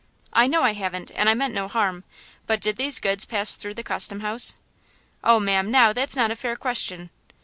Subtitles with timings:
[0.33, 2.05] "I know I haven't, and I meant no harm,
[2.47, 4.55] but did these goods pass through the custom house?"
[5.23, 7.11] "Oh, ma'am, now, that's not a fair question!"